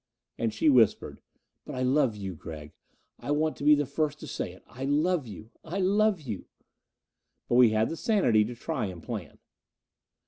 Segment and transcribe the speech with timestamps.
[0.39, 1.21] And she whispered,
[1.63, 2.71] "But I love you, Gregg.
[3.19, 6.47] I want to be the first to say it: I love you I love you."
[7.47, 9.37] But we had the sanity to try and plan.